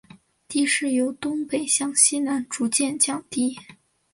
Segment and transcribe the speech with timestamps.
[0.47, 3.55] 地势由东北向西南逐渐降低。